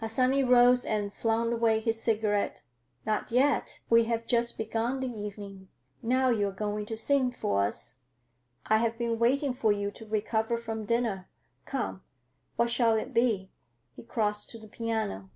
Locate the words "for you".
9.54-9.90